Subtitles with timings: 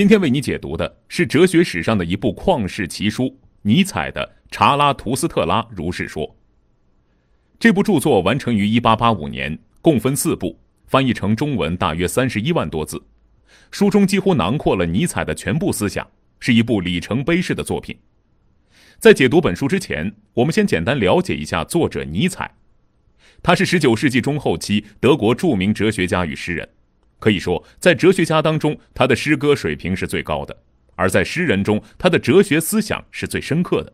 [0.00, 6.26] 今天为你解读的是哲学史上的一部旷世奇书——尼采的《查拉图斯特拉如是说》。
[7.58, 12.98] 这部著作完成于1885年，共分四部，翻译成中文大约三十一万多字。
[13.70, 17.94] 书中几乎囊括了尼采的全部思想，是一部里程碑式的作品。
[18.98, 22.50] 在解读本书之前，我们先简单了解一下作者尼采。
[23.42, 26.66] 他是19世纪中后期德国著名哲学家与诗人。
[27.20, 30.52] 可以说，在哲学家当中，他的诗歌水平是最高的；
[30.96, 33.92] 而在诗人中，他的哲学思想是最深刻的。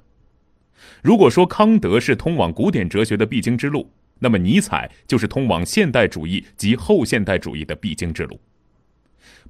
[1.03, 8.41] 如果说康德是通往古典哲学的必经之路，那么尼采就是通往现代主义及后现代主义的必经之路。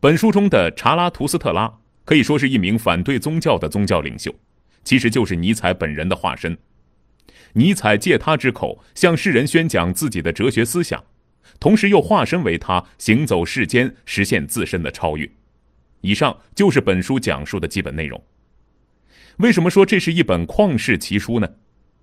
[0.01, 1.73] 本书中的查拉图斯特拉
[2.05, 4.35] 可以说是一名反对宗教的宗教领袖，
[4.83, 6.57] 其实就是尼采本人的化身。
[7.53, 11.03] 尼采借他之口向世人宣讲自己的哲学思想。
[11.59, 15.31] 同时又化身为他行走世间，实现自身的超越。
[16.03, 18.23] 以上就是本书讲述的基本内容。
[19.39, 21.49] 为什么说这是一本旷世奇书呢？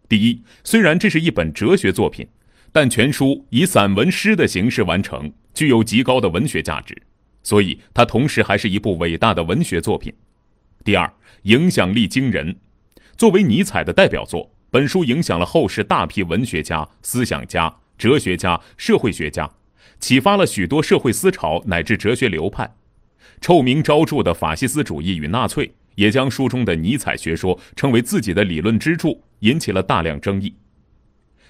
[0.09, 2.27] 第一，虽然这是一本哲学作品，
[2.72, 6.95] 但全书以散文诗的形式完成，具有极高的文学价值，
[7.41, 10.13] 所以它同时还是一部伟大的文学作品。
[10.83, 11.11] 第二，
[11.44, 12.55] 影响力惊人。
[13.16, 17.73] 作为尼采的代表作，本书影响了后世大批文学家、思想家。
[17.97, 19.49] 哲学家、社会学家，
[19.99, 22.75] 启发了许多社会思潮乃至哲学流派。
[23.41, 30.55] 臭名昭著的法西斯主义与纳粹，也将书中的尼采学说称为自己的理论支柱，引起了大量争议。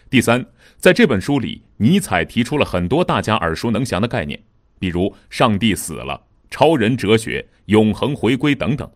[0.10, 0.46] 第三，
[0.78, 4.40] 在这本书里，尼采提出了很多大家耳熟能详的概念，
[4.80, 8.90] 比如“上帝死了”、“超人哲学”、“永恒回归”等等。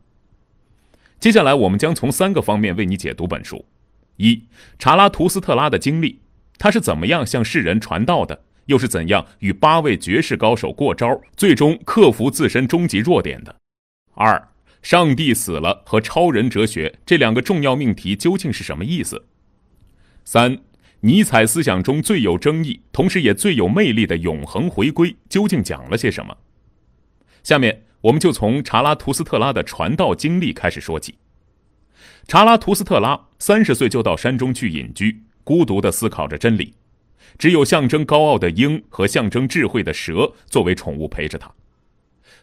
[1.20, 3.66] 接下来，我们将从三个方面为你解读本书：
[4.17, 4.44] 一、
[4.78, 6.20] 查拉图斯特拉的经历。
[6.58, 8.44] 他是怎么样向世人传道的？
[8.66, 13.56] 又是怎样与八位绝世高手过招，最终克服自身终极弱点的？
[14.14, 14.50] 二，
[14.82, 19.26] 上帝死了和超人哲学这两个重要命题究竟是什么意思？
[20.26, 20.58] 三，
[21.00, 26.36] 尼采思想中最有争议，同时也最有魅力的永恒回归究竟讲了些什么？
[27.44, 31.16] 下面我们就从查拉图斯特拉的传道经历开始说起。
[32.28, 35.23] 查拉图斯特拉三十岁就到山中去隐居。
[35.48, 36.74] 孤独地思考着真理，
[37.38, 41.50] 只有象征高傲的鹰和象征智慧的蛇作为宠物陪着他。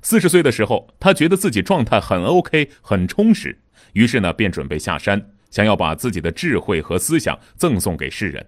[0.01, 3.59] 四十岁的时候，他觉得自己状态很 OK，很充实，
[3.93, 8.47] 于是呢，便准备下山，想要把自己的智慧和思想赠送给世人。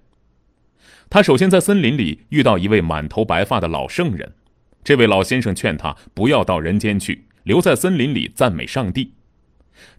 [1.11, 4.33] 他首先在森林里遇到一位满头白发的老圣人，
[4.83, 9.13] 这位老先生劝他不要到人间去，留在森林里赞美上帝。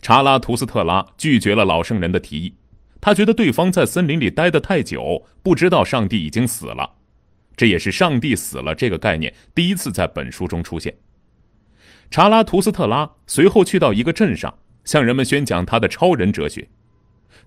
[0.01, 2.55] 查拉图斯特拉拒绝了老圣人的提议。
[2.99, 6.95] 他觉得对方在森林里待得太久，不知道上帝已经死了。
[7.55, 10.93] 这也是“上帝死了”这个概念第一次在本书中出现。
[12.11, 16.67] 查拉图斯特拉随后去到一个镇上，向人们宣讲他的超人哲学。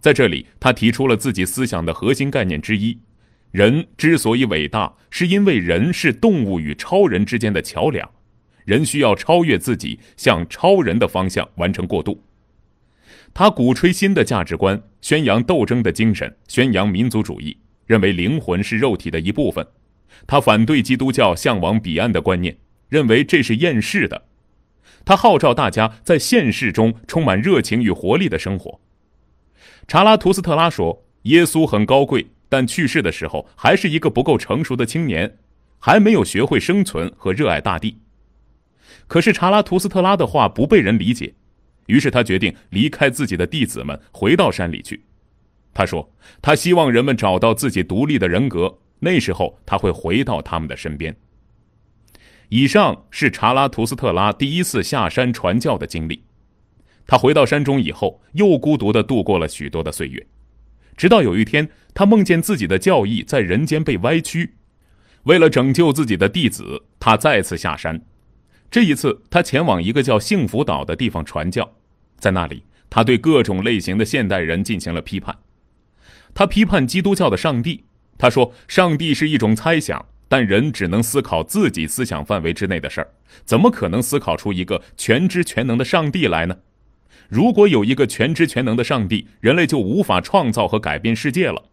[0.00, 2.98] 在这里，他提出了自己思想的核心概念之一：
[3.52, 8.08] 人之所以伟大，是因为人是动物与超人之间的桥梁。
[8.64, 12.22] 人需要超越自己，向超人的方向完成过渡。
[13.32, 19.66] 他鼓吹新的价值观，宣扬斗争的精神，宣扬民族主义，认为灵魂是肉体的一部分。
[20.26, 22.58] 他反对基督教向往彼岸的观念，
[22.88, 24.26] 认为这是厌世的。
[25.04, 28.80] 他号召大家在现世中充满热情与活力的生活。
[29.88, 35.38] 查拉图斯特拉说：“耶稣很高贵，但去世的时候还是一个不够成熟的青年，
[35.78, 37.98] 还没有学会生存和热爱大地。”
[39.06, 41.34] 可是查拉图斯特拉的话不被人理解。
[41.90, 45.02] 于是他决定离开自己的弟子们，回到山里去。
[45.74, 51.16] 他说：“他希望人们找到自己独立的人格，那时候他会回到他们的身边。”
[52.48, 56.22] 以上是查拉图斯特拉第一次下山传教的经历。
[57.06, 60.24] 他回到山中以后，又孤独地度过了许多的岁月，
[60.96, 64.54] 直到有一天，他梦见自己的教义在人间被歪曲。
[65.24, 68.00] 为了拯救自己的弟子，他再次下山。
[68.70, 71.72] 这一次，他前往一个叫幸福岛的地方传教。
[72.20, 75.36] 在那里，他对各种类型的现代人进行了批判。
[76.32, 77.86] 他批判基督教的上帝。
[78.16, 83.08] 他说：“上帝是一种猜想，但人只能思考自己思想范围之内的事儿，
[83.46, 86.58] 怎么可能思考出一个全知全能的上帝来呢？
[87.30, 91.70] 如果有一个全知全能的上帝，人类就无法创造和改变世界了。”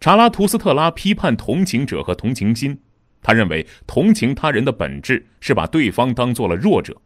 [0.00, 2.80] 查拉图斯特拉批判同情者和同情心。
[3.22, 7.00] 他认为，同情他人的本质是把对方当做了弱者。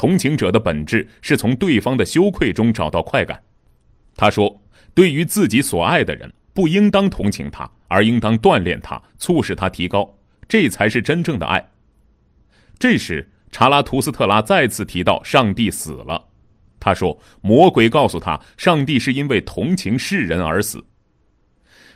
[0.00, 3.38] 同情者的本质是从对方的羞愧中找到快感。
[4.16, 4.62] 他说
[4.96, 10.16] ：“对于自己所爱的人，不应当同情他，而应当锻炼他，促使他提高，
[10.48, 11.72] 这才是真正的爱。”
[12.80, 16.28] 这时，查拉图斯特拉再次提到上帝死了。
[16.78, 20.82] 他说：“魔鬼告诉他，上帝是因为同情世人而死。”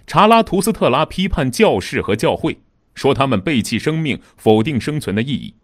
[0.06, 2.58] 查拉图斯特拉批判教士和教会，
[2.94, 5.54] 说他们背弃生命，否定生存的意义。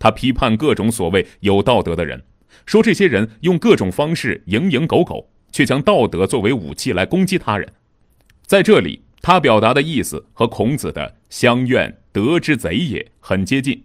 [0.00, 2.20] 他批判各种所谓有道德的人，
[2.66, 7.72] 说这些人用各种方式蝇营狗苟，却将道德作为武器来攻击他人。
[8.44, 13.84] 在这里，他表达的意思和孔子的“乡愿德之贼也”很接近。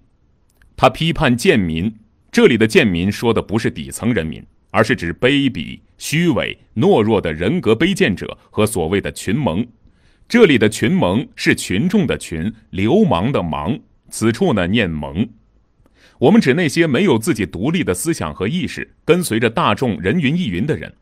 [0.75, 1.94] 他批判贱民，
[2.31, 4.44] 这里的贱民说的不是底层人民。
[4.71, 9.65] 而是指卑鄙、虚伪、懦弱的人格卑贱者和所谓的群盟。
[10.27, 13.79] 这里的群盟是群众的群，流氓的氓。
[14.09, 15.25] 此处呢念盟。
[16.19, 20.94] 我们指那些没有自己独立的思想和意识，跟随着大众人云亦云的人。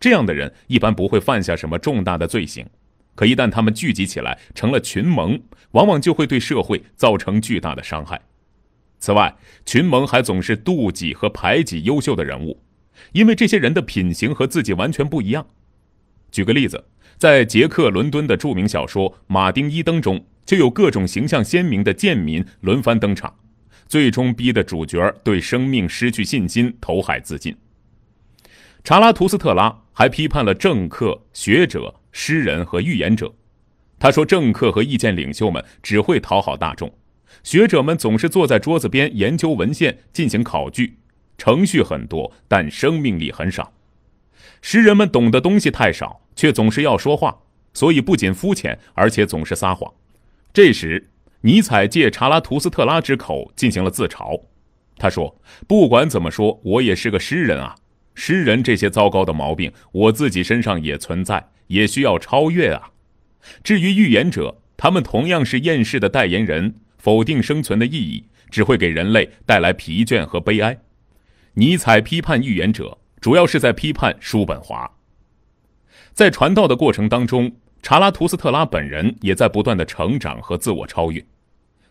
[0.00, 2.66] 这样的人一般不会犯下什么重大的罪行，
[3.14, 5.40] 可一旦他们聚集起来成了群盟，
[5.72, 8.20] 往往就会对社会造成巨大的伤害。
[8.98, 12.62] 此外，群盟还总是妒忌和排挤优秀的人物。
[13.12, 15.46] 因为这些人的品行和自己完全不一样。
[16.30, 16.82] 举个例子，
[17.18, 23.34] 在捷克伦敦的著名小说《马丁·伊登》中，就有各种形象鲜明的贱民轮番登场，
[23.86, 27.56] 最终逼得主角对生命失去信心，投海自尽。
[28.82, 33.34] 查拉图斯特拉还批判了政客、学者、诗人和预言者。
[33.98, 36.92] 他说，政客和意见领袖们只会讨好大众，
[37.42, 40.98] 学者们总是坐在桌子边研究文献，进行考据。
[41.38, 43.72] 程序很多，但生命力很少。
[44.62, 47.38] 诗人们懂的东西太少，却总是要说话，
[47.72, 49.92] 所以不仅肤浅，而且总是撒谎。
[50.52, 51.10] 这时，
[51.46, 54.42] 尼采借查拉图斯特拉之口进行了自嘲。
[54.98, 57.76] 他说：“不管怎么说，我也是个诗人啊！
[58.16, 62.90] 诗人这些糟糕的毛病，我自己身上也存在，也需要超越啊。
[63.62, 70.76] 至于预言者，他们同样是厌世的代言人，否定生存的意义，只会给人类带来疲倦和悲哀。”
[71.54, 74.90] 尼采批判预言者，主要是在批判叔本华。
[76.12, 77.52] 在传道的过程当中，
[77.84, 81.24] 查拉图斯特拉本人也在不断的成长和自我超越。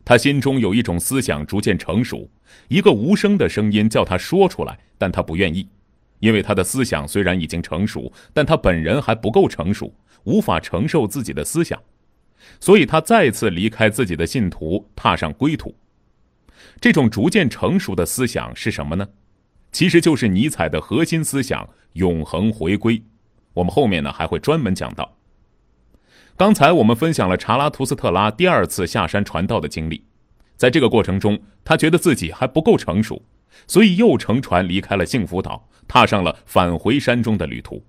[0.06, 2.30] 他心中有一种思想逐渐成熟，
[2.68, 5.68] 一个无声的声音叫他说出来，但他不愿意，
[6.20, 9.92] 因为他的思想虽然已经成熟，但他本人还不够成熟，
[10.24, 11.82] 无法承受自己的思想，
[12.60, 15.76] 所以他再次离开自己的信徒，踏上归途。
[16.80, 19.08] 这种逐渐成熟的思想是什么呢？
[19.72, 23.02] 其实就是尼采的核心思想——永恒回归。
[23.54, 25.18] 我们后面呢还会专门讲到。
[26.38, 30.04] 刚才我们分享了查拉图斯特拉第二次下山传道的经历，
[30.58, 33.24] 在这个过程中，他觉得自己还不够成熟，
[33.68, 37.82] 所以又乘船离开了幸福岛，踏上了返回山中的旅途。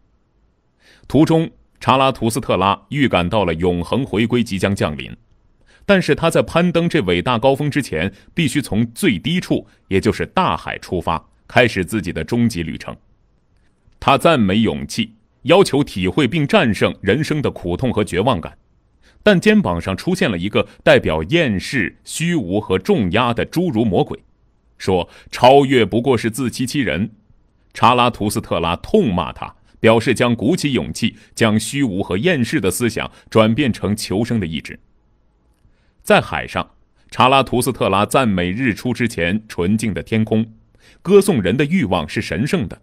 [1.09, 1.51] 途中，
[1.81, 5.17] 查拉图斯特拉预感到了永恒回归即将降临，
[5.85, 11.29] 但是他在攀登这伟大高峰之前，必须从最低处，也就是大海出发。
[11.49, 12.97] 开始自己的终极旅程，
[13.99, 15.16] 他赞美勇气，
[15.47, 18.57] 要求体会并战胜人生的苦痛和绝望感，
[19.23, 24.23] 但肩膀上出现了一个代表厌世、虚无和重压的侏儒魔鬼，
[24.79, 27.11] 说：“超越不过是自欺欺人。”
[27.75, 34.79] 查拉图斯特拉痛骂他，表示将鼓起勇气，将虚无和厌世的思想转变成求生的意志。
[36.03, 36.71] 在海上，
[37.11, 40.47] 查拉图斯特拉赞美日出之前纯净的天空。
[41.03, 42.81] 歌颂人的欲望是神圣的，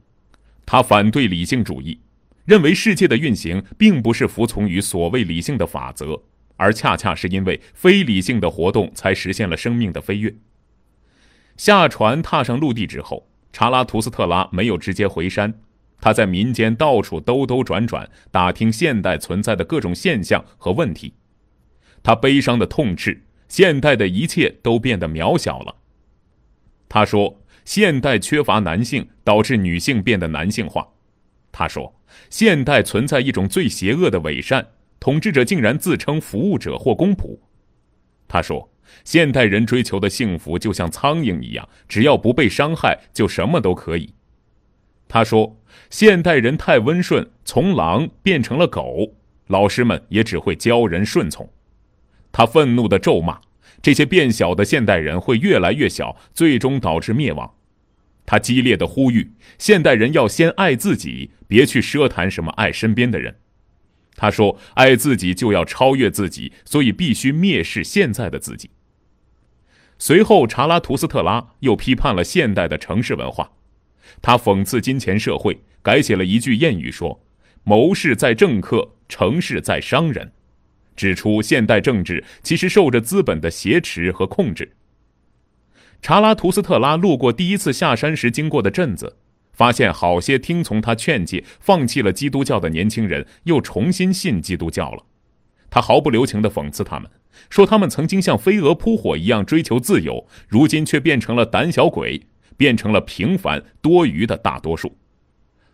[0.65, 2.00] 他反对理性主义，
[2.45, 6.21] 认为世界的运行并不是服从于所谓理性的法则，
[6.57, 10.33] 而恰恰是因为非理性的活动才实现了生命的飞跃。
[11.57, 15.53] 下船踏上陆地之后，查拉图斯特拉没有直接回山，
[16.01, 21.13] 他在民间到处兜兜转转，打听现代存在的各种现象和问题。
[22.01, 25.75] 他悲伤的痛斥现代的一切都变得渺小了。
[26.88, 27.39] 他说。
[27.65, 30.85] 现代缺乏男性，导致女性变得男性化。
[31.50, 31.95] 他说，
[32.29, 34.67] 现代存在一种最邪恶的伪善，
[35.00, 37.39] 统治者竟然自称服务者或公仆。
[38.27, 38.72] 他说，
[39.03, 44.13] 现代人追求的幸福就像苍蝇一样，只要不被伤害，就什么都可以。
[45.08, 45.58] 他说，
[45.89, 49.13] 现代人太温顺，从狼变成了狗，
[49.48, 51.50] 老师们也只会教人顺从。
[52.32, 53.39] 他愤怒地咒骂。
[53.82, 57.53] 这些变小的现代人会越来越小，最终导致灭亡。
[58.25, 63.36] 他激烈的呼吁现代人要先爱自己，别去奢谈什么爱身边的人。
[64.15, 68.70] 他说：“爱自己就要超越自己，所以必须蔑视现在的自己。”
[69.98, 73.51] 随后，查拉图斯特拉又批判了现代的城市文化，
[74.22, 77.25] 他讽刺金钱社会，改写了一句谚语说
[77.63, 80.32] ：“谋事在政客，成事在商人。”
[80.96, 84.75] 指出现代政治其实受着资本的挟持和控制。
[86.03, 89.15] 查拉图斯特拉路过第一次下山时经过的镇子，
[89.53, 95.05] 发现好些听从他劝诫、放弃了基督教的年轻人又重新信基督教了。
[95.69, 97.10] 他毫不留情地讽刺他们，
[97.50, 102.22] 说他们曾经像飞蛾扑火一样追求自由，如今却变成了胆小鬼，
[102.57, 104.98] 变成了平凡多余的大多数。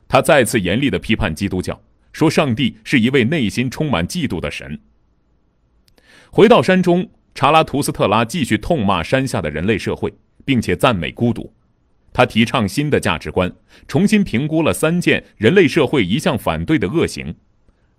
[0.08, 1.82] 他再次严厉地批判基督教，
[2.14, 4.80] 说上帝是一位内心充满嫉妒的神。
[6.30, 7.10] 回到山中。
[7.34, 11.54] 查拉图斯特拉继续痛骂山下的人类社会，并且赞美孤独。
[12.12, 13.54] 他提倡新的价值观，
[13.88, 17.36] 重新评估了三件人类社会一向反对的恶行：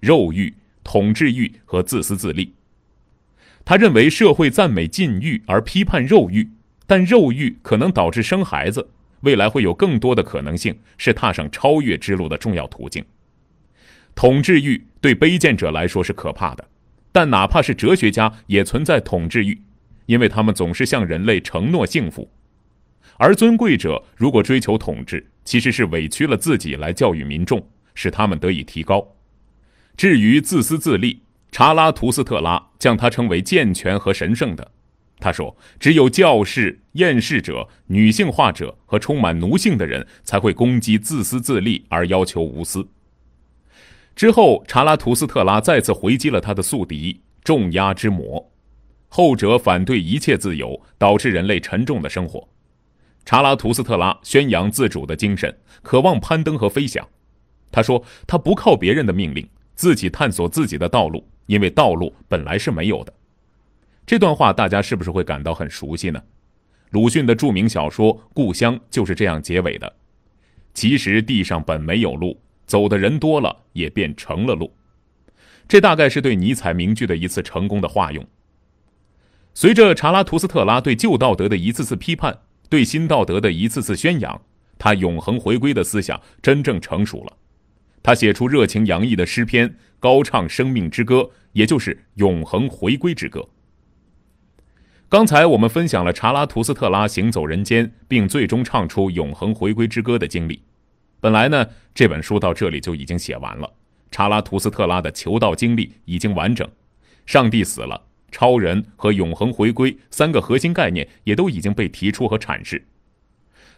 [0.01, 2.55] 肉欲、统治欲和自私自利。
[3.65, 6.51] 他认为社会赞美禁欲而批判肉欲，
[6.87, 13.05] 但肉欲可能导致生孩子，未来会有更多的可能性是踏上超越之路的重要途径。
[14.15, 16.67] 统治欲对卑贱者来说是可怕的。
[17.13, 19.61] 但哪怕是哲学家也存在统治欲，
[20.07, 22.29] 因为他们总是向人类承诺幸福；
[23.17, 29.17] 而尊贵者如果追求统治，其实是委屈了自己来教育民众，使他们得以提高。
[29.97, 34.71] 至于自私自利，查拉图斯特拉将他称为健全和神圣的。
[35.19, 42.89] 他说：“只有教士、厌世者、女性化者和充满奴性的人才会攻击自私自利而要求无私。”
[44.21, 48.53] 之后，查拉图斯特拉再次回击了他的宿敌——重压之魔。
[49.09, 52.47] 后者反对一切自由，导致人类沉重的生活。
[53.25, 57.03] 查拉图斯特拉宣扬自主的精神，渴望攀登和飞翔。
[57.73, 63.15] 他说：“他不靠别人的命令，自己探索自己的道路，因为道路本来是没有的。”
[64.05, 66.23] 这段话大家是不是会感到很熟悉呢？
[66.91, 69.91] 鲁迅的著名小说《故乡》就是这样结尾的。
[70.75, 72.39] 其实地上本没有路。
[72.71, 74.73] 走的人多了，也便成了路。
[75.67, 78.25] 这大概是对尼采名句的一次成功的化用。
[79.55, 84.41] 随着查拉图斯特拉对旧道德的一次次批判，对新道德的一次次宣扬，
[84.79, 87.37] 他永恒回归的思想真正成熟了。
[88.05, 93.49] 他写出热情洋溢的诗篇，高唱生命之歌，也就是永恒回归之歌。
[95.09, 100.63] 刚才我们分享了查拉图斯特拉行走人间，并最终唱出永恒回归之歌的经历。
[101.21, 103.71] 本来呢，这本书到这里就已经写完了。
[104.11, 106.69] 查拉图斯特拉的求道经历已经完整，
[107.27, 112.85] 上帝死了，超人和永恒回归三个核心概念也都已经被提出和阐释。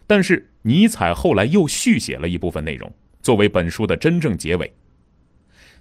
[0.07, 4.73] 但是尼采后来又续写了一部分内容，作为本书的真正结尾。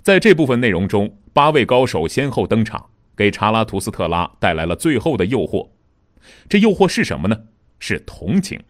[0.02, 5.68] 在这部分内容中，八位高手先后登场，给查拉图斯特拉带来了最后的诱惑。
[6.48, 7.36] 这诱惑是什么呢？
[7.78, 8.60] 是同情。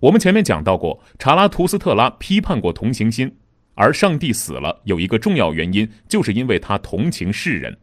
[0.00, 3.36] 我们前面讲到过，查拉图斯特拉批判过同情心，
[3.74, 7.76] 而上帝死了有一个重要原因，就是因为他同情世人。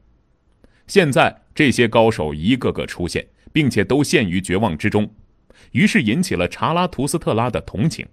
[0.87, 5.09] 现在这些高手一个个出现，并且都陷于绝望之中，
[5.71, 8.05] 于是引起了查拉图斯特拉的同情。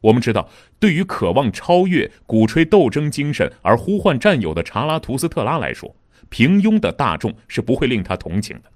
[0.00, 5.94] 我们知道，对于渴望超越、鼓吹斗争精神而呼唤战友的查拉图斯特拉来说，
[6.30, 8.70] 平庸的大众是不会令他同情的，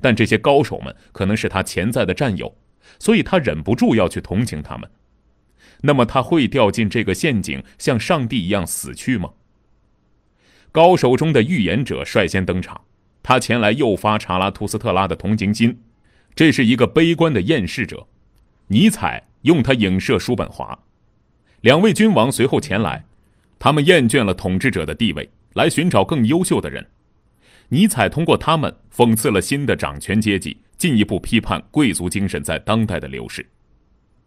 [0.00, 2.54] 但这些高手们可能是他潜在的战友。
[2.98, 4.90] 所以他忍不住要去同情他们，
[5.82, 9.30] 那么他会掉进这个陷阱，像上帝一样死去吗？
[10.72, 12.82] 高手中的预言者率先登场，
[13.22, 15.80] 他前来诱发查拉图斯特拉的同情心，
[16.34, 18.06] 这是一个悲观的厌世者。
[18.68, 20.78] 尼采用他影射叔本华，
[21.62, 23.04] 两位君王随后前来，
[23.58, 26.86] 他们厌倦了统治者的地位，来寻找更优秀的人。
[27.70, 30.58] 尼采通过他们讽刺了新的掌权阶级。
[30.80, 33.46] 进一步批判贵族精神在当代的流逝。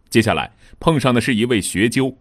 [0.08, 2.16] 接下来碰上的是一位学究，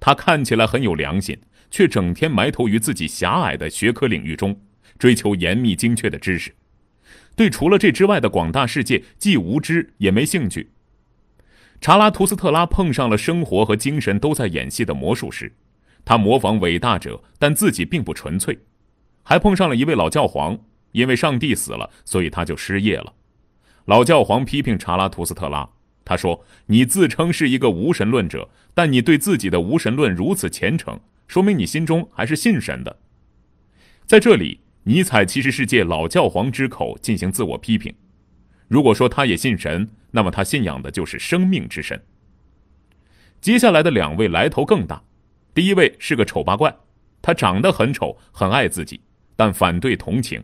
[0.00, 1.38] 他看起来很有良心，
[1.70, 4.58] 却整天埋头于自己狭隘的学科领域中，
[4.98, 6.54] 追求严密精确的知识，
[7.36, 10.70] 对除了这之外的广大世界既无知也没兴趣。
[11.78, 15.52] 查拉图斯特拉碰上了生活和精神都在演戏的魔术师，
[16.06, 18.58] 他模仿伟大者，但自己并不纯粹，
[19.22, 20.58] 还碰上了一位老教皇，
[20.92, 23.12] 因为上帝死了，所以他就失业了。
[23.86, 25.68] 老教皇批评查拉图斯特拉，
[26.04, 30.98] 他说：“你自称是一个无神论者，但你对自己的无神论如此虔诚，
[31.28, 32.98] 说明你心中还是信神的。”
[34.06, 37.94] 在这里，尼采其实是借老教皇之口进行自我批评。
[38.68, 42.02] 如果说他也信神，那么他信仰的就是生命之神。
[43.40, 45.02] 接下来的两位来头更大，
[45.52, 46.74] 第一位是个丑八怪，
[47.20, 49.00] 他长得很丑，很爱自己，
[49.36, 50.42] 但反对同情，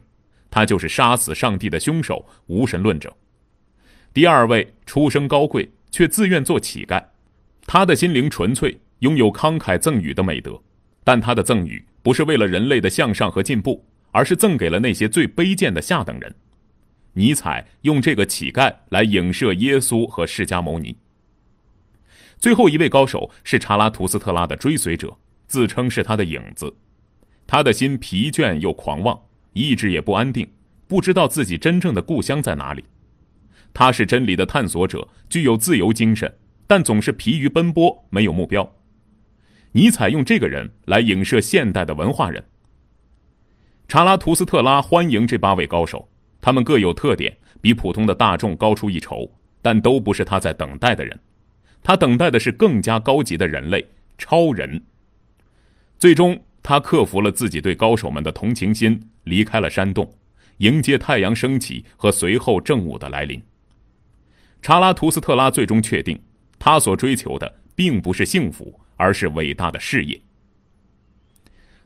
[0.50, 3.14] 他就是杀死上帝的凶手——无神论者。
[4.12, 7.02] 第二位出身高贵，却自愿做乞丐，
[7.66, 10.60] 他的心灵纯粹，拥有慷慨赠予的美德，
[11.04, 16.34] 但他的赠予不是为了人类的向上和进步，而是赠给了那些最卑贱的下等人。
[17.12, 20.96] 尼采用这个乞丐来影射耶稣和释迦牟尼。
[22.38, 26.74] 最后一位高手是查拉图斯特拉的追随者，自称是他的影子。
[27.46, 29.20] 他的心疲倦又狂妄，
[29.52, 30.48] 意志也不安定，
[30.88, 32.84] 不知道自己真正的故乡在哪里。
[33.72, 36.32] 他是真理的探索者，具有自由精神，
[36.66, 38.70] 但总是疲于奔波，没有目标。
[39.72, 42.44] 尼采用这个人来影射现代的文化人。
[43.86, 46.08] 查拉图斯特拉欢迎这八位高手，
[46.40, 49.30] 他们各有特点，比普通的大众高出一筹，
[49.62, 51.18] 但都不是他在等待的人。
[51.82, 53.84] 他等待的是更加高级的人类——
[54.18, 54.82] 超人。
[55.98, 60.12] 最终，他克服了自己对高手们的同情心，离开了山洞，
[60.58, 63.42] 迎接太阳升起和随后正午的来临。
[64.62, 66.20] 查拉图斯特拉最终确定，
[66.58, 70.20] 他所追求的并不是幸福，而是伟大的事业。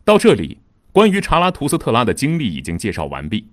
[0.05, 0.59] 到这里，
[0.93, 3.49] 关于查拉图斯特拉的经历已经介绍完毕。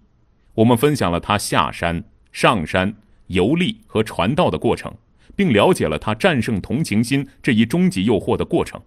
[0.53, 2.93] 我们分享了他下山、上山、
[3.27, 4.93] 游历和传道的过程。
[5.33, 8.79] 并了解了他战胜同情心这一终极诱惑的过程。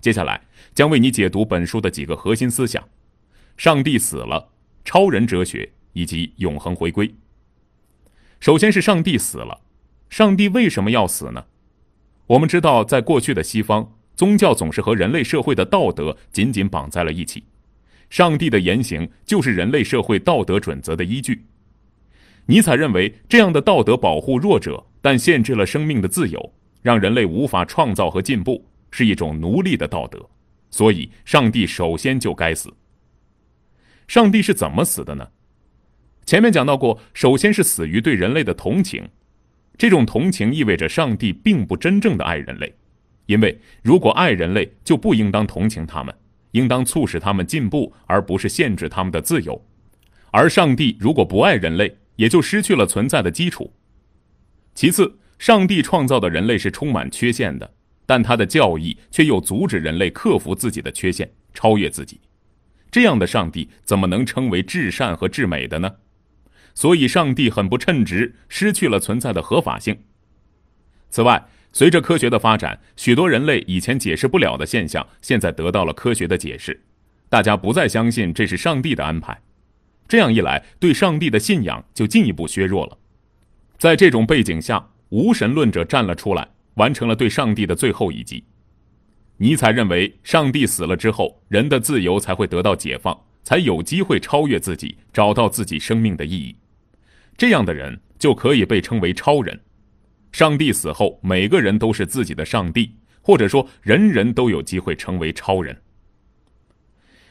[0.00, 0.40] 接下来
[0.74, 2.86] 将为你解读本书的几个核心思想：
[3.56, 4.50] 上帝死了、
[4.84, 7.12] 超人哲学以及永恒回归。
[8.42, 9.60] 首先是上帝死了，
[10.10, 11.44] 上帝为什么要死呢？
[12.26, 17.44] 我们知道，在过去的西方，宗教总是和人类社会的道德紧紧绑在了一起，
[18.10, 21.46] 上帝的言行就是人类社会道德准则的依据。
[22.46, 24.84] 尼采认为，这样的道德保护弱者。
[25.00, 30.28] 但限制了生命的自由，让人类无法创造和进步，是一种奴隶的道德。
[30.70, 32.72] 所以，上帝首先就该死。
[34.08, 35.28] 上帝是怎么死的呢？
[36.24, 39.08] 前面讲到过，首先是死于对人类的同情。
[39.76, 42.74] 这种同情意味着上帝并不真正的爱人类，
[43.26, 46.14] 因为如果爱人类，就不应当同情他们，
[46.52, 49.60] 应当促使他们进步，而不是限制他们的自由。
[50.30, 53.72] 而上帝如果不爱人类，也就失去了存在的基础。
[54.74, 57.74] 其次，上帝创造的人类是充满缺陷的，
[58.06, 62.20] 但他的教义却又阻止人类克服自己的缺陷，超越自己。
[62.90, 65.90] 这样的上帝怎么能称为至善和至美的呢？
[66.74, 69.98] 所以，上帝很不称职，失去了存在的合法性。
[71.10, 76.82] 此外，随着科学的发展，许多人类以前解释不了的现象，现在得到了科学的解释，
[77.28, 79.40] 大家不再相信这是上帝的安排。
[80.08, 82.98] 这样一来，对上帝的信仰就进一步削弱了。
[83.78, 88.44] 在这种背景下，无神论者站了出来，完成了对上帝的最后一击。
[89.38, 96.54] 尼采认为，上帝死了之后，人的自由才会得到解放，才有机会超越自己，找到自己生命的意义。
[97.42, 99.60] 这样的人就可以被称为超人。
[100.30, 105.76] 上帝死后，每个人都是自己的上帝，或者说，人人都有机会成为超人。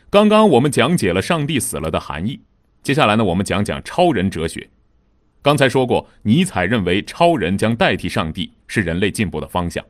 [0.10, 2.42] 刚刚我们讲解了上帝死了的含义，
[2.84, 4.70] 接下来呢，我们讲讲超人哲学。
[5.42, 9.82] 刚才说过，尼采认为超人将代替上帝是人类进步的方向。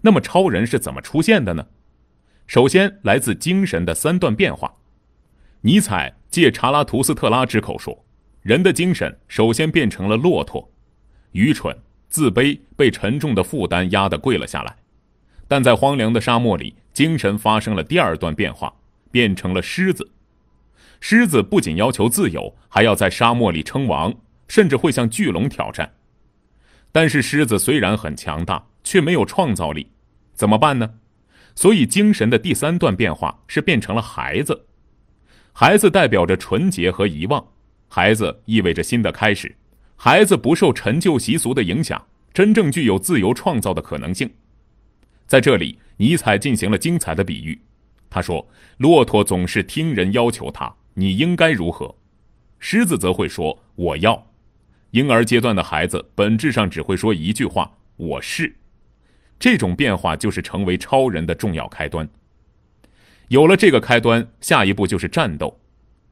[0.00, 1.66] 那么，超人是怎么出现的呢？
[2.46, 4.76] 首先，来自精神的三段变化。
[5.60, 8.02] 尼采借查拉图斯特拉之口说，
[8.42, 10.70] 人的精神首先变成了骆驼，
[11.32, 11.76] 愚蠢、
[12.08, 14.76] 自卑，被沉重的负担压得跪了下来。
[15.48, 18.74] 但在荒凉的沙漠里，精神发生了第二段变化，
[19.10, 20.10] 变成了狮子。
[21.00, 24.14] 狮子不仅要求自由，还要在沙漠里称王。
[24.48, 25.94] 甚至会向巨龙挑战，
[26.90, 29.86] 但是狮子虽然很强大，却没有创造力，
[30.34, 30.90] 怎么办呢？
[31.54, 34.66] 所以精神的第三段变化是变成了孩子。
[35.54, 37.42] 孩子代表着纯洁和遗忘，
[37.94, 39.54] 孩子意味着新的开始，
[39.96, 42.02] 孩子不受陈旧习俗的影响，
[42.32, 44.30] 真正具有自由创造的可能性。
[45.26, 47.60] 在这里，尼采进行了精彩的比喻。
[48.08, 48.48] 他说
[48.80, 51.94] ：“骆驼总是听人要求他，你应该如何？
[52.58, 54.26] 狮子则会说：我要。”
[54.92, 58.56] 婴儿阶段的孩子本质上只会说一句话：“我是。”
[59.38, 62.08] 这种变化就是成为超人的重要开端。
[63.28, 65.60] 有了这个开端，下一步就是战斗。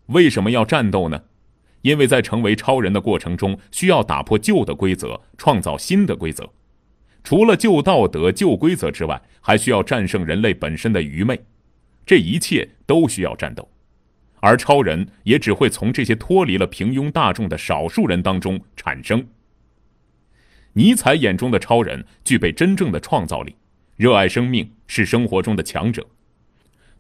[0.08, 1.22] 为什么要战斗呢？
[1.82, 6.50] 因为在成为超人的过程中，需要打破旧的规则，创造新的规则。
[7.22, 11.40] 除了旧道德、旧规则之外，还需要战胜人类本身的愚昧。
[12.06, 13.68] 这一切都需要战斗。
[14.40, 19.26] 而超人也只会从这些脱离了平庸大众的少数人当中产生。
[20.72, 23.54] 尼采眼中的超人具备真正的创造力，
[23.96, 26.06] 热爱生命，是生活中的强者。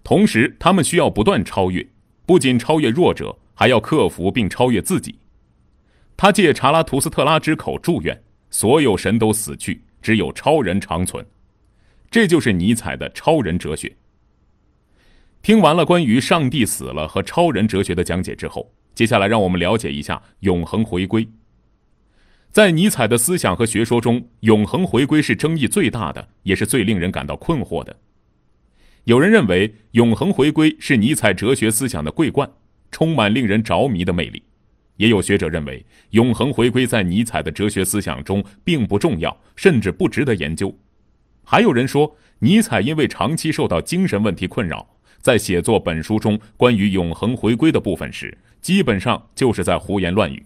[0.04, 1.86] 同时，他们需要不断超越，
[2.26, 5.14] 不仅超越弱者，还要克服并超越自己。
[6.16, 8.18] 他借查拉图斯特拉之口祝愿：
[8.48, 11.22] 所有神都死去，只有超人长存。
[12.10, 13.94] 这就是尼采的超人哲学。
[15.42, 21.28] 听完了关于上帝死了和超人哲学的讲解之后，接下来，让我们了解一下永恒回归。
[22.50, 27.94] 在尼采的思想和学说中，永恒回归是争议最大的，也是最令人感到困惑的。
[29.04, 32.50] 有人认为，永恒回归是尼采哲学思想的桂冠，
[32.90, 34.42] 充满令人着迷的魅力；
[34.96, 40.76] 也有学者认为，永恒回归在尼采的哲学思想中并不重要，甚至不值得研究。
[41.44, 44.86] 还有人说，尼采因为长期受到精神问题困扰，
[45.20, 50.44] 在写作本书中关于永恒回归的部分时，基本上就是在胡言乱语。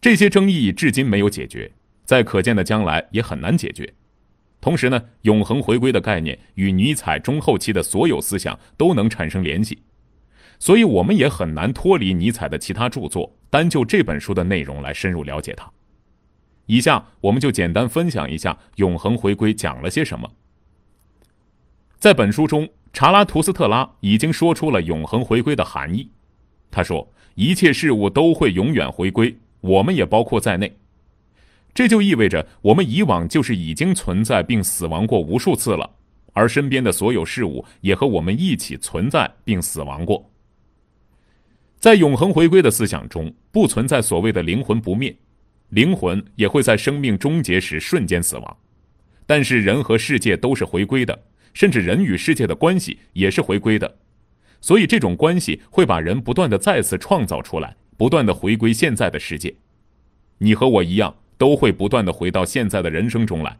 [0.00, 1.72] 这些争议至今没有解决，
[2.04, 3.92] 在可见的将来也很难解决。
[4.60, 9.78] 同时呢，永恒回归的概念与尼采中后期的所有思想都能产生联系，
[10.64, 15.70] 所以我们也很难脱离尼采的其他著作，单就这本书的内容来深入了解它。
[16.64, 20.26] 以下我们就简单分享一下永恒回归讲了些什么。
[21.98, 26.10] 在本书中，查拉图斯特拉已经说出了永恒回归的含义。
[26.70, 30.74] 他说：“一切事物都会永远回归，我们也包括在内。”
[31.74, 35.90] 这就意味着我们以往就是已经存在并死亡过无数次了，
[36.32, 40.30] 而身边的所有事物也和我们一起存在并死亡过。
[41.84, 45.14] 在永恒回归的思想中，不存在所谓的灵魂不灭，
[45.68, 48.56] 灵魂也会在生命终结时瞬间死亡。
[49.26, 53.98] 但是人和世界都是回归的，甚至人与世界的关系也是回归的，
[54.62, 59.54] 所以这种关系会把人不断的再次创造出来，不断的回归现在的世界。
[60.38, 61.14] 你和我一样。
[61.36, 63.58] 都会不断的回到现在的人生中来。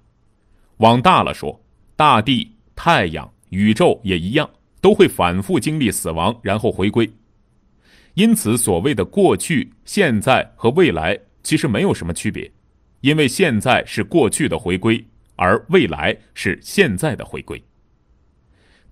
[0.76, 1.60] 往大了说，
[1.96, 4.48] 大地、太阳、宇宙也一样，
[4.80, 7.10] 都会反复经历死亡，然后回归。
[8.14, 12.50] 因此，所谓的过去、现在和未来其实没有什么区别，
[13.00, 17.60] 因为现在是过去的回归，而未来是现在的回归。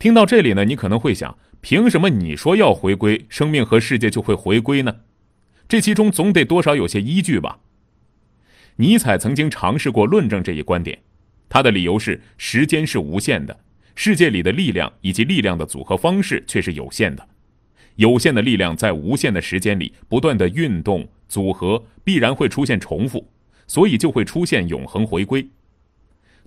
[0.00, 4.96] 听到这里呢，你可能会想，凭什么你说要回归，生命和世界就会回归呢？
[5.68, 7.61] 这其中总得多少有些依据吧？
[8.76, 10.98] 尼采曾经尝试过论证这一观点，
[11.48, 13.61] 他的理由是：时间是无限的，
[13.94, 17.28] 世界里的力量以及力量的组合方式却是有限的。
[17.96, 23.28] 有限的力量在无限的时间里不断的运动组合，必然会出现重复，
[23.66, 25.46] 所以就会出现永恒回归。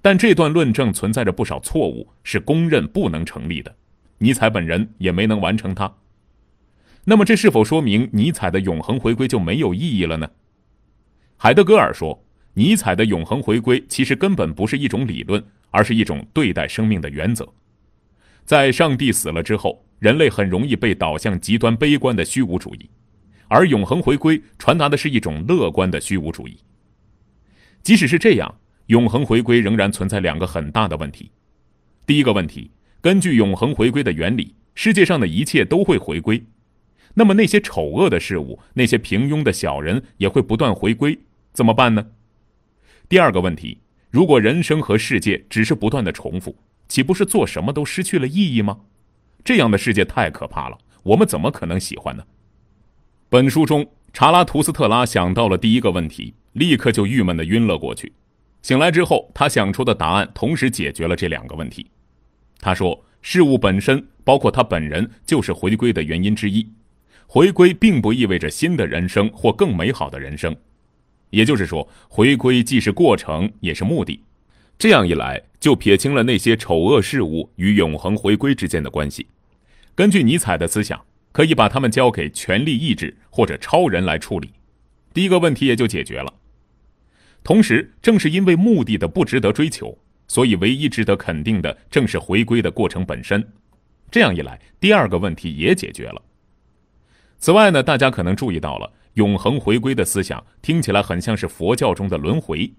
[0.01, 3.75] 但这段论证存在着不少错误，是公认不能成立的。
[4.19, 5.91] 尼采本人也没能完成它。
[7.03, 10.29] 那么，这是否说明尼采的永恒回归就没有意义了呢？
[11.37, 12.23] 海德格尔说
[12.55, 17.47] ：“尼采的永恒回归其实根本不是一种理论，而是一种对待生命的原则。
[18.45, 22.89] 在上帝死了之后，人类很容易被导向极端悲观的虚无主义，
[23.47, 26.57] 而永恒回归传达的是一种乐观的虚无主义。
[27.81, 31.31] 即使是这样，永恒回归仍然存在两个很大的问题。
[32.05, 32.69] 第一个问题，
[33.01, 36.43] 根据永恒回归的原理，世界上的一切都会回归。”
[37.17, 41.17] 那么那些丑恶的事物，那些平庸的小人也会不断回归，
[41.53, 42.05] 怎么办呢？
[43.07, 43.79] 第二个问题，
[44.11, 46.55] 如果人生和世界只是不断的重复，
[46.87, 48.79] 岂不是做什么都失去了意义吗？
[49.43, 52.23] 这样的世界太可怕了，我们怎么可能喜欢呢？
[53.29, 58.13] 本书中，查拉图斯特拉想到了第一个问题，立刻就郁闷的晕了过去。
[58.61, 61.85] 醒来之后，他想出的答案同时解决了这两个问题。
[62.59, 66.67] 他说，事物本身，包括他本人，就是回归的原因之一。
[67.27, 70.55] 回归并不意味着新的人生或更美好的人生，
[71.31, 74.21] 也就是说，回归既是过程，也是目的。
[74.77, 79.27] 这样一来，就撇清了那些丑恶事物与永恒回归之间的关系。
[79.95, 84.51] 根据尼采的思想，可以把它们交给权力意志或者超人来处理，
[85.13, 86.33] 第一个问题也就解决了。
[87.43, 93.47] 同时，正是因为目的的不值得追求，所以唯一值得肯定的正是回归的过程本身。
[94.11, 96.21] 这样一来，第二个问题也解决了。
[97.37, 102.73] 此外呢，大家可能注意到了，永恒回归的思想听起来很像是佛教中的轮回，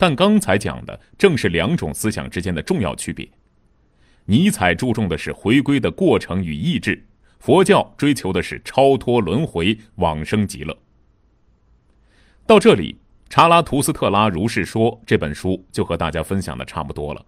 [0.00, 3.28] 但刚才讲的正是两种思想之间的重要区别。
[4.24, 7.06] 尼采注重的是回归的过程与意志，
[7.38, 10.74] 佛教追求的是超脱轮回、往生极乐。
[12.46, 12.94] 到这里，
[13.28, 17.22] 《查拉图斯特拉如是说》这本书就和大家分享的差不多了。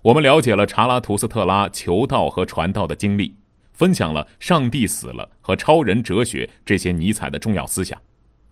[0.00, 3.34] 我们了解了查拉图斯特拉求道和传道的经历。
[3.72, 8.00] 分享了上帝死了和超人哲学这些尼采的重要思想，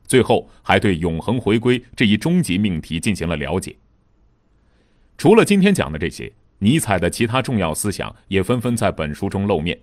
[0.07, 3.77] 最后还对永恒回归这一终极命题进行了了解。
[5.17, 9.79] 除了今天讲的这些，尼采的其他重要思想也纷纷在本书中露面，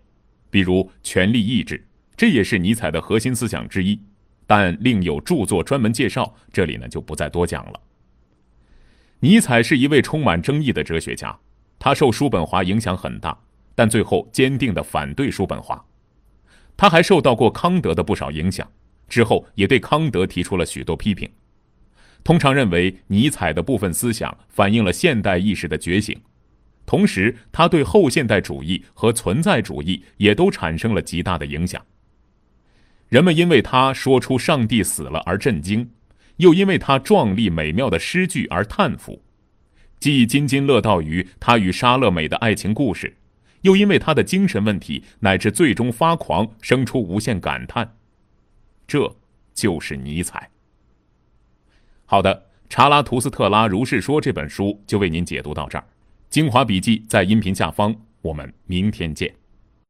[0.50, 4.00] 比如权力意志，这也是尼采的核心思想之一，
[4.46, 7.80] 但另有著作专门介绍，这里呢就不再多讲了。
[9.20, 11.40] 尼采是一位充满争议的哲学家，
[11.78, 13.38] 他受叔本华影响很大。
[13.74, 15.84] 但最后坚定的反对叔本华，
[16.76, 18.70] 他还受到过康德的不少影响，
[19.12, 21.30] 之后也对康德提出了许多批评。
[22.24, 26.18] 通常认为，尼采的部分思想反映了现代意识的觉醒，
[26.86, 31.86] 同时他对后现代主义和存在主义也都产生了极大的影响。
[33.10, 35.90] 人们因为他说出“上帝死了”而震惊，
[36.38, 39.22] 又因为他壮丽美妙的诗句而叹服，
[40.00, 43.18] 既津津乐道于他与莎乐美的爱情故事，
[43.64, 47.98] 又因为他的精神问题乃至最终发狂，生出无限感叹。
[48.92, 49.16] 这
[49.54, 50.50] 就是尼采。
[52.04, 52.36] 好的，
[52.68, 55.88] 《查拉图斯特拉如是说》这本书就为您解读到这儿。
[56.30, 59.34] 精华笔记在音频下方，我们明天见。